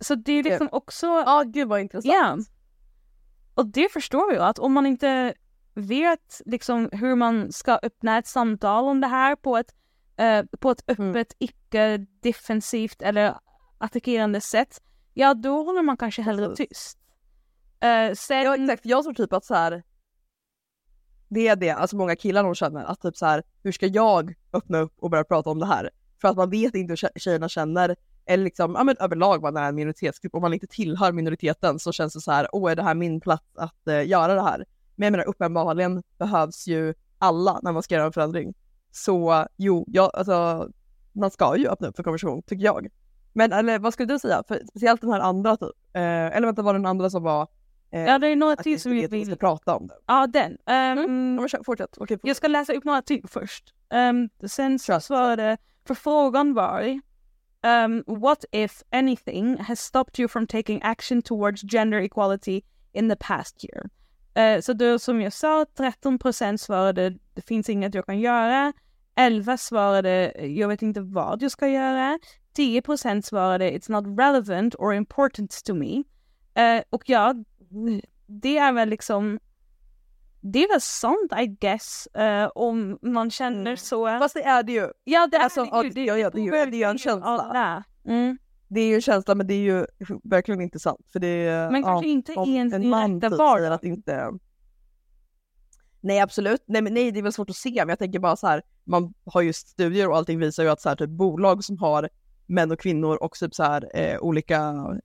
[0.00, 1.06] Så det är liksom också...
[1.06, 2.14] Ja, gud vad intressant.
[2.14, 2.38] Ja.
[3.54, 5.34] Och det förstår jag att om man inte
[5.74, 9.74] vet liksom hur man ska öppna ett samtal om det här på ett,
[10.20, 11.10] uh, på ett mm.
[11.10, 11.50] öppet, mm.
[11.50, 13.34] icke-defensivt eller
[13.78, 14.82] attackerande sätt,
[15.14, 16.99] ja då håller man kanske hellre tyst.
[17.84, 18.42] Uh, sen...
[18.42, 19.82] Ja exakt, jag tror typ att så här,
[21.28, 24.34] det är det, alltså många killar de känner att typ så här, hur ska jag
[24.52, 25.90] öppna upp och börja prata om det här?
[26.20, 29.68] För att man vet inte hur tjejerna känner, eller liksom, ja men överlag man är
[29.68, 32.82] en minoritetsgrupp, om man inte tillhör minoriteten så känns det så här, åh är det
[32.82, 34.64] här min plats att uh, göra det här?
[34.96, 38.54] Men jag menar uppenbarligen behövs ju alla när man ska göra en förändring.
[38.90, 40.68] Så jo, jag, alltså,
[41.12, 42.88] man ska ju öppna upp för konversation, tycker jag.
[43.32, 44.42] Men eller vad skulle du säga?
[44.48, 47.48] För, speciellt den här andra typ, eh, eller vänta var det den andra som var
[47.90, 49.26] ja, det är några till som vi vill...
[49.26, 49.86] ska prata om.
[49.86, 49.94] Det.
[50.06, 50.50] Ja, den.
[50.52, 50.58] Um,
[50.98, 51.38] mm.
[51.38, 51.60] Fortsätt.
[51.60, 52.20] Okay, fortsätt.
[52.22, 53.74] Jag ska läsa upp några till först.
[53.90, 57.00] Um, sen så svarade, för frågan var
[57.62, 63.16] um, What if anything has stopped you from taking action towards gender equality in the
[63.16, 63.90] past year?
[64.38, 68.72] Uh, så då som jag sa, 13 procent svarade det finns inget jag kan göra.
[69.16, 72.18] 11 svarade jag vet inte vad jag ska göra.
[72.52, 76.02] 10 procent svarade it's not relevant or important to me.
[76.58, 77.34] Uh, och ja,
[78.26, 79.38] det är väl liksom
[80.40, 83.76] det är väl sånt I guess uh, om man känner mm.
[83.76, 84.06] så.
[84.06, 84.88] Fast det är det ju.
[85.04, 85.94] Ja det alltså, är det ju.
[85.94, 87.84] Det, ja, ja, det, är ju, det är ju en känsla.
[88.04, 88.38] Mm.
[88.68, 89.86] Det är ju en känsla men det är ju
[90.24, 91.06] verkligen inte sant.
[91.12, 94.30] För det är, men kanske inte i ens en man typ säger att inte
[96.00, 98.36] Nej absolut, nej, men nej det är väl svårt att se men jag tänker bara
[98.36, 101.64] så här, man har ju studier och allting visar ju att så här, typ, bolag
[101.64, 102.08] som har
[102.46, 104.56] män och kvinnor och typ så här, eh, olika,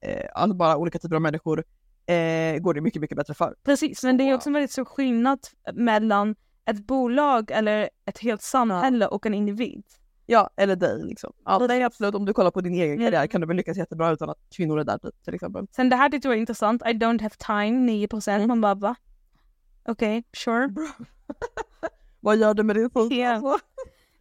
[0.01, 1.63] eh, alltså bara olika typer av människor
[2.07, 3.55] eh, går det mycket, mycket bättre för.
[3.63, 5.39] Precis, men det är också en väldigt stor skillnad
[5.73, 9.83] mellan ett bolag eller ett helt samhälle och en individ.
[10.25, 11.33] Ja, eller dig liksom.
[11.45, 13.77] Ja, det är absolut, om du kollar på din egen karriär kan du väl lyckas
[13.77, 15.67] jättebra utan att kvinnor är där typ, till exempel.
[15.71, 18.47] Sen det här tyckte jag var intressant, I don't have time, 9%.
[18.47, 18.95] Man bara va?
[19.85, 20.69] Okej, okay, sure.
[22.19, 23.11] Vad gör du med din tid?
[23.11, 23.41] Yeah.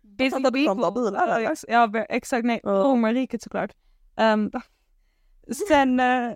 [0.03, 1.57] Busy bilar.
[1.69, 3.71] Ja, exakt, nej, romarriket såklart.
[4.17, 4.51] Um,
[5.69, 6.33] sen, uh,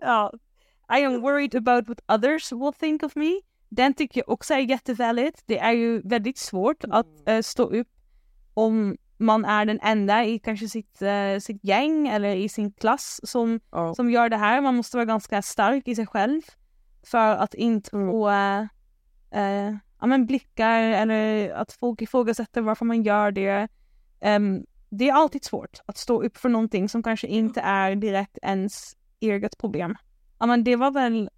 [0.00, 0.32] ja.
[0.88, 3.40] I am worried about what others will think of me.
[3.68, 5.42] Den tycker jag också är jätteväldigt.
[5.46, 6.96] Det är ju väldigt svårt mm.
[6.96, 7.88] att uh, stå upp
[8.54, 13.20] om man är den enda i kanske sitt, uh, sitt gäng eller i sin klass
[13.24, 13.94] som, oh.
[13.94, 14.60] som gör det här.
[14.60, 16.42] Man måste vara ganska stark i sig själv
[17.06, 18.10] för att inte mm.
[18.10, 23.68] få uh, ja, men blickar eller att folk ifrågasätter varför man gör det.
[24.20, 24.64] Um,
[24.96, 28.96] det är alltid svårt att stå upp för någonting som kanske inte är direkt ens
[29.20, 29.96] eget problem.
[30.38, 31.30] Ja men det var väl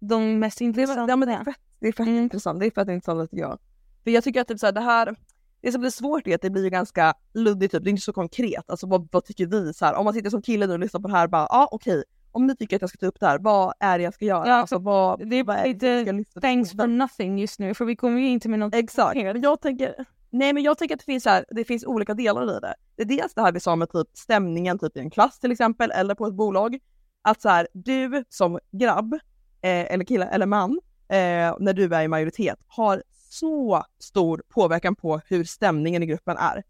[0.00, 1.12] de mest intressanta.
[1.12, 2.22] Ja, men det är fett, det är fett mm.
[2.22, 2.60] intressant.
[2.60, 3.58] Det är fett intressant tycker jag.
[4.04, 5.16] För jag tycker att typ så här, det här,
[5.60, 7.84] det som blir svårt är att det blir ganska luddigt, typ.
[7.84, 8.70] det är inte så konkret.
[8.70, 9.74] Alltså vad, vad tycker vi?
[9.74, 11.48] Så här, om man sitter som kille nu och lyssnar på det här, bara ja
[11.50, 12.04] ah, okej, okay.
[12.32, 14.24] om ni tycker att jag ska ta upp det här, vad är det jag ska
[14.24, 14.48] göra?
[14.48, 18.28] Ja, alltså, vad, det är lite thanks for nothing just nu, för vi kommer ju
[18.28, 21.64] inte med något Exakt, jag tänker Nej men jag tänker att det finns, här, det
[21.64, 22.74] finns olika delar i det.
[22.96, 25.52] Det är dels det här vi sa med typ stämningen typ i en klass till
[25.52, 26.78] exempel eller på ett bolag.
[27.22, 32.02] Att så här, du som grabb eh, eller kille eller man eh, när du är
[32.02, 36.62] i majoritet har så stor påverkan på hur stämningen i gruppen är.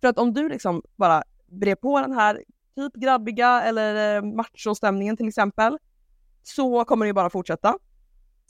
[0.00, 2.42] För att om du liksom bara brer på den här
[2.76, 5.78] typ grabbiga eller eh, machostämningen till exempel
[6.42, 7.78] så kommer det ju bara fortsätta.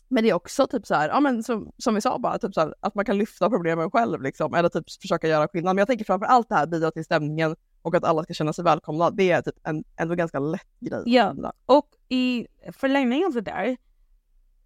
[0.09, 2.55] Men det är också typ så här, ja men som, som vi sa bara, typ
[2.55, 5.75] så här, att man kan lyfta problemen själv liksom, eller typ försöka göra skillnad.
[5.77, 8.53] Men jag tänker framför allt det här bidra till stämningen och att alla ska känna
[8.53, 9.11] sig välkomna.
[9.11, 11.03] Det är typ en ändå ganska lätt grej.
[11.07, 13.77] Ja, och i förlängningen av det där,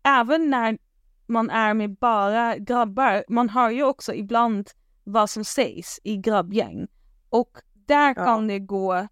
[0.02, 0.78] även när
[1.26, 4.70] man är med bara grabbar, man hör ju också ibland
[5.04, 6.88] vad som sägs i grabbgäng.
[7.28, 8.24] Och där ja.
[8.24, 9.08] kan det gå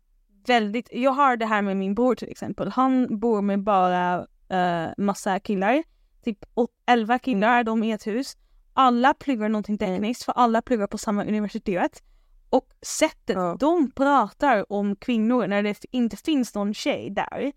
[0.46, 4.18] väldigt, jag har det här med min bror till exempel, han bor med bara
[4.52, 5.82] uh, massa killar
[6.24, 6.44] typ
[6.86, 8.36] 11 killar de i ett hus.
[8.72, 12.02] Alla pluggar någonting tekniskt för alla pluggar på samma universitet.
[12.50, 13.56] Och sättet ja.
[13.60, 17.52] de pratar om kvinnor när det inte finns någon tjej där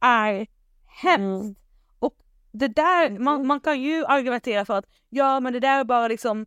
[0.00, 0.46] är
[0.86, 1.60] hemskt.
[1.98, 2.14] Och
[2.52, 6.08] det där, man, man kan ju argumentera för att ja men det där är bara
[6.08, 6.46] liksom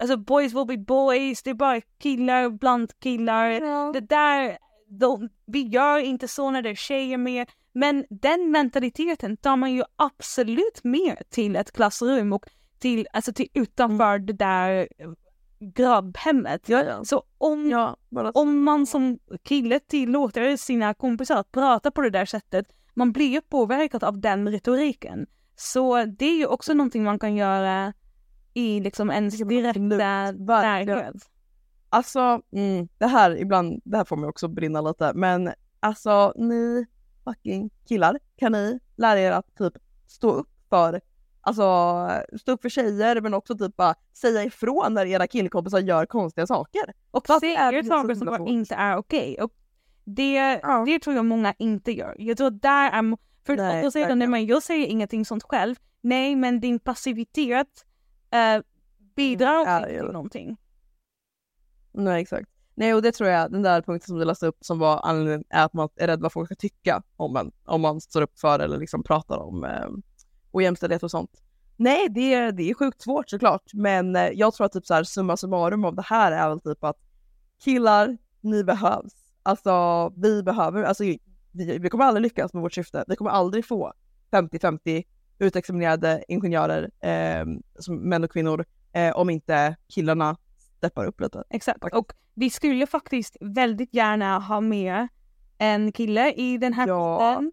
[0.00, 3.46] Alltså boys will be boys, det är bara killar bland killar.
[3.50, 3.90] Ja.
[3.92, 4.58] Det där,
[4.88, 7.50] de, vi gör inte så när det är tjejer med.
[7.72, 12.46] Men den mentaliteten tar man ju absolut med till ett klassrum och
[12.78, 15.10] till, alltså till utanför det där eh,
[15.60, 16.68] grabbhemmet.
[16.68, 17.04] Ja, ja.
[17.04, 22.10] Så om, ja bara om man som kille tillåter sina kompisar att prata på det
[22.10, 25.26] där sättet, man blir ju påverkad av den retoriken.
[25.56, 27.92] Så det är ju också någonting man kan göra
[28.54, 31.14] i liksom ens direkta närhet.
[31.90, 36.86] Alltså, mm, det här ibland, det här får mig också brinna lite, men alltså ni
[37.24, 39.72] fucking killar, kan ni lära er att typ
[40.06, 41.00] stå upp för,
[41.40, 41.62] alltså
[42.40, 46.46] stå upp för tjejer men också typ bara säga ifrån när era killkompisar gör konstiga
[46.46, 46.82] saker.
[47.10, 48.48] Och säger saker som svårt?
[48.48, 49.36] inte är okej.
[49.42, 49.52] Och
[50.04, 50.82] det, Ja.
[50.86, 52.14] det tror jag många inte gör.
[52.18, 53.16] Jag tror där är...
[53.46, 55.76] För Nej, då säger nej, men jag säger ingenting sånt själv.
[56.00, 57.86] Nej, men din passivitet
[58.30, 58.62] eh,
[59.16, 60.56] bidrar Mm, också är till ju- någonting.
[61.92, 62.50] Nej exakt.
[62.74, 65.44] Nej och det tror jag, den där punkten som du läste upp som var anledningen
[65.50, 68.38] är att man är rädd vad folk ska tycka om en, om man står upp
[68.38, 69.88] för eller liksom pratar om eh,
[70.50, 71.30] ojämställdhet och sånt.
[71.76, 74.94] Nej det är, det är sjukt svårt såklart men eh, jag tror att typ så
[74.94, 76.98] här summa summarum av det här är väl typ att
[77.64, 79.14] killar, ni behövs.
[79.42, 81.18] Alltså vi behöver, alltså vi,
[81.52, 83.04] vi kommer aldrig lyckas med vårt syfte.
[83.08, 83.92] Vi kommer aldrig få
[84.30, 85.04] 50-50
[85.38, 87.46] utexaminerade ingenjörer, eh,
[87.78, 90.36] som män och kvinnor, eh, om inte killarna
[90.80, 91.44] steppar upp lite.
[91.50, 91.84] Exakt.
[91.92, 95.08] Och vi skulle faktiskt väldigt gärna ha med
[95.58, 97.18] en kille i den här Ja.
[97.18, 97.52] podden.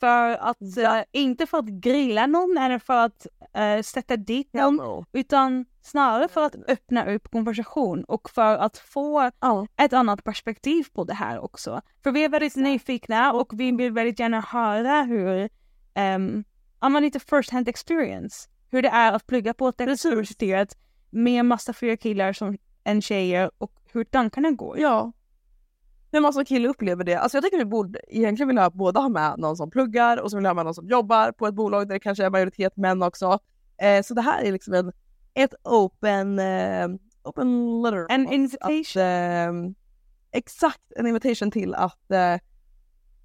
[0.00, 0.98] För att, Ja.
[0.98, 6.28] eh, inte för att grilla någon eller för att eh, sätta dit någon, utan snarare
[6.28, 9.66] för att öppna upp konversation och för att få Ja.
[9.76, 11.80] ett annat perspektiv på det här också.
[12.02, 15.48] För vi är väldigt nyfikna och vi vill väldigt gärna höra hur,
[16.82, 20.76] um, lite first hand experience, hur det är att plugga på ett universitet
[21.16, 24.78] med massa fler killar som än tjejer och hur tankarna går.
[24.78, 25.12] Ja.
[26.20, 27.14] Man som kille upplever det.
[27.14, 30.36] Alltså jag tycker vi borde egentligen vilja båda ha med någon som pluggar och så
[30.36, 33.02] vill ha med någon som jobbar på ett bolag där det kanske är majoritet män
[33.02, 33.38] också.
[33.82, 34.92] Eh, så det här är liksom en,
[35.34, 36.88] ett open, eh,
[37.22, 38.06] open letter.
[38.08, 39.02] En Att, invitation.
[39.02, 39.72] eh,
[40.30, 42.36] exakt, en invitation till att eh,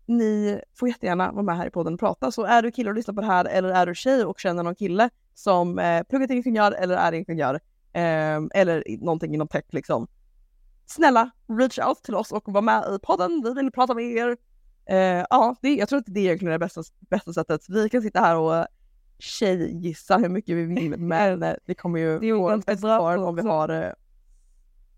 [0.05, 2.31] ni får jättegärna vara med här i podden och prata.
[2.31, 4.63] Så är du kille och lyssnar på det här eller är du tjej och känner
[4.63, 7.59] någon kille som eh, pluggar till ingenjör eller är ingenjör
[7.93, 10.07] eh, eller någonting inom tech liksom.
[10.85, 13.41] Snälla, reach out till oss och var med i podden.
[13.43, 14.37] Vi vill prata med er.
[14.85, 17.61] Eh, ja, det, jag tror att det egentligen är det bästa, bästa sättet.
[17.69, 18.65] Vi kan sitta här och
[19.19, 23.41] tjejgissa hur mycket vi vill men det kommer ju Det få bra svar om vi
[23.41, 23.91] har eh,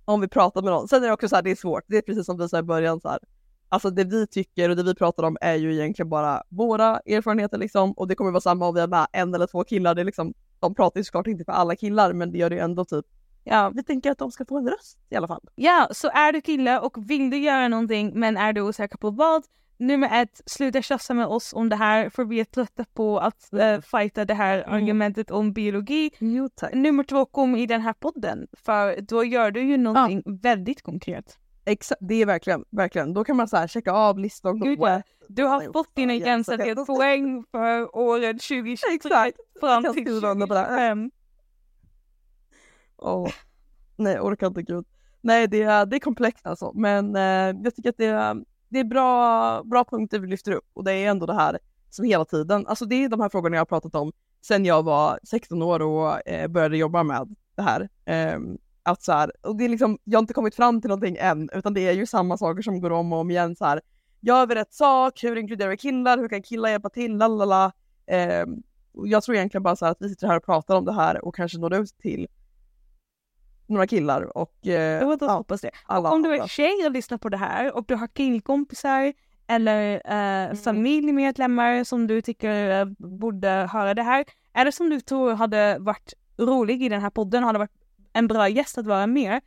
[0.05, 0.87] om vi pratar med någon.
[0.87, 1.83] Sen är det också så här, det är svårt.
[1.87, 3.19] Det är precis som vi sa i början så här.
[3.69, 7.57] Alltså det vi tycker och det vi pratar om är ju egentligen bara våra erfarenheter
[7.57, 9.95] liksom och det kommer vara samma om vi har med en eller två killar.
[9.95, 12.55] Det är liksom, de pratar ju såklart inte för alla killar men det gör det
[12.55, 13.05] ju ändå typ,
[13.43, 15.41] ja vi tänker att de ska få en röst i alla fall.
[15.55, 19.09] Ja, så är du kille och vill du göra någonting men är du osäker på
[19.09, 19.43] vad?
[19.77, 23.49] Nummer ett, sluta tjafsa med oss om det här för vi är trötta på att
[23.53, 24.73] uh, fighta det här Mm.
[24.73, 26.11] argumentet om biologi.
[26.19, 26.49] Jo.
[26.73, 31.37] Nummer två, kom i den här podden för då gör du ju någonting väldigt konkret.
[31.65, 33.13] Exakt, det är verkligen, verkligen.
[33.13, 34.59] Då kan man så här checka av listan.
[34.59, 35.01] Gud, ja.
[35.27, 39.37] Du har fått dina jämställdhetspoäng för året 2023 Exakt.
[39.59, 40.63] fram till skriver under på det.
[40.63, 41.11] 2025.
[42.97, 43.29] Åh.
[43.95, 44.85] Nej, jag orkar inte gud.
[45.21, 46.71] Nej, det är, det är komplext alltså.
[46.73, 50.65] Men eh, jag tycker att det är, det är bra, bra punkter vi lyfter upp
[50.73, 53.55] och det är ändå det här som hela tiden, alltså det är de här frågorna
[53.55, 57.61] jag har pratat om sen jag var 16 år och eh, började jobba med det
[57.61, 57.89] här.
[58.05, 61.17] Ehm, att så här, och det är liksom, jag har inte kommit fram till någonting
[61.19, 63.81] än, utan det är ju samma saker som går om och om igen så här.
[64.21, 65.23] Gör vi rätt sak?
[65.23, 66.17] Hur inkluderar vi killar?
[66.17, 67.17] Hur kan killar hjälpa till?
[67.17, 67.71] Lalala.
[68.93, 70.93] Och jag tror egentligen bara så här att vi sitter här och pratar om det
[70.93, 72.27] här och kanske når ut till
[73.67, 75.71] några killar och eh, Jag ja, hoppas det.
[75.85, 79.13] alla Om du är tjej och lyssnar på det här och du har killkompisar
[79.47, 84.25] eller eh, familjemedlemmar som du tycker eh, borde höra det här.
[84.53, 87.82] Är det som du tror hade varit rolig i den här podden, hade varit
[88.13, 89.41] en bra gäst att vara med,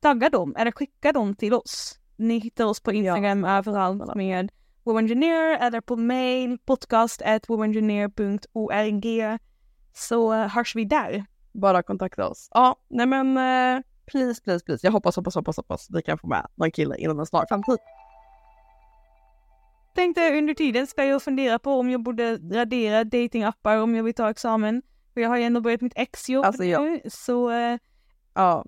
[0.00, 1.98] tagga dem eller skicka dem till oss.
[2.16, 4.52] Ni hittar oss på Instagram överallt med
[4.84, 7.22] womenengineer eller på mail podcast
[9.92, 11.24] så eh, hörs vi där.
[11.52, 12.48] bara kontakta oss.
[12.50, 14.86] Ja, nej men eh, please, please, please.
[14.86, 17.78] Jag hoppas, hoppas, hoppas, hoppas vi kan få med någon kille inom en snar framtid.
[19.94, 24.14] tänkte under tiden ska jag fundera på om jag borde radera datingappar om jag vill
[24.14, 24.82] ta examen.
[25.14, 26.80] För jag har ju ändå börjat mitt exjobb Alltså, ja.
[26.80, 27.78] nu, så eh,
[28.36, 28.64] Ja,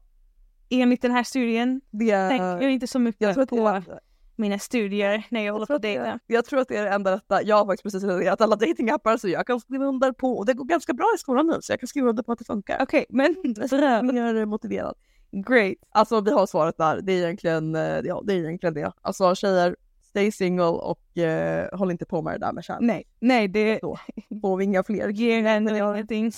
[0.71, 4.01] enligt den här studien det tänker jag inte så mycket jag tror att på det,
[4.37, 6.05] mina studier när jag håller på att Jag dejta.
[6.27, 7.43] det- Jag tror att det är det enda rätta.
[7.43, 10.55] Jag har faktiskt precis redan alla datingappar så jag kan skriva under på, och det
[10.55, 12.79] går ganska bra i skolan nu så jag kan skriva under på att det funkar.
[12.83, 13.35] Okej, men
[13.71, 14.15] bra.
[14.15, 14.95] Jag är motiverad.
[15.31, 15.75] Great.
[15.91, 18.93] Alltså vi har svaret där, det är egentligen, eh, ja, det, är egentligen det.
[19.03, 22.83] Alltså tjejer, stay single och eh, håll inte på med det där med kärlek.
[22.83, 23.99] Nej, nej det Då
[24.43, 25.09] får vi inga fler.
[25.09, 26.33] ger ändå ingenting.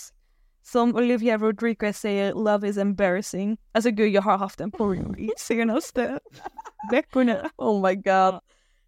[0.62, 3.58] Som Olivia Rodriguez säger, love is embarrassing.
[3.72, 6.18] Alltså gud, jag har haft den på repeat senaste
[6.90, 7.50] veckorna.
[7.56, 8.40] Oh my god.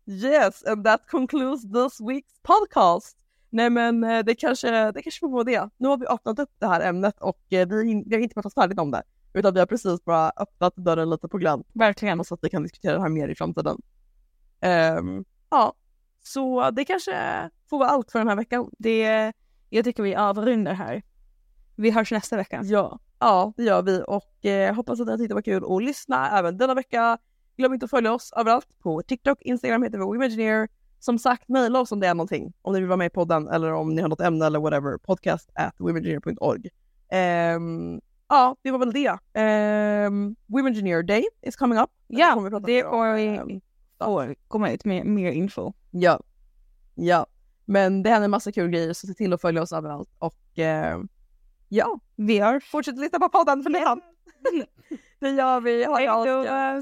[0.06, 3.16] Yes, and that concludes this week's podcast.
[3.50, 5.68] Nej men eh, det kanske, det kanske får vara det.
[5.76, 8.54] Nu har vi öppnat upp det här ämnet och eh, vi, vi har inte pratat
[8.54, 9.02] färdigt om det.
[9.34, 11.66] Utan vi har precis bara öppnat dörren lite på glänt.
[11.72, 12.24] Verkligen.
[12.24, 13.78] Så att vi kan diskutera det här mer i framtiden.
[14.60, 15.74] Ehm, ja,
[16.22, 18.70] så det kanske får vara allt för den här veckan.
[18.78, 19.32] Det,
[19.68, 21.02] jag tycker vi avrundar här.
[21.76, 22.60] Vi hörs nästa vecka.
[22.64, 25.64] Ja, ja det gör vi och eh, hoppas att ni har tyckt det var kul
[25.76, 27.18] att lyssna även denna vecka.
[27.56, 30.68] Glöm inte att följa oss överallt på TikTok, Instagram heter vi Womengineer.
[30.98, 32.52] Som sagt, mejla oss om det är någonting.
[32.62, 34.98] Om ni vill vara med i podden eller om ni har något ämne eller whatever.
[34.98, 36.68] Podcast at womengineer.org.
[37.08, 39.10] Ehm, ja, det var väl det.
[40.06, 41.90] Um, Womengineer Day is coming up.
[42.06, 42.90] Ja, kommer det mer om.
[42.90, 43.60] kommer vi Ehm,
[44.04, 45.72] får komma ut med mer info.
[45.90, 46.20] Ja.
[46.94, 47.26] Ja.
[47.64, 50.10] Men det händer massa kul grejer så se till att följa oss överallt.
[50.18, 51.00] Och eh,
[51.74, 52.70] ja, Vi hörs.
[52.70, 53.96] fortsätt lyssna på podden för det.
[55.20, 55.84] det gör vi.
[55.84, 56.80] Ha det.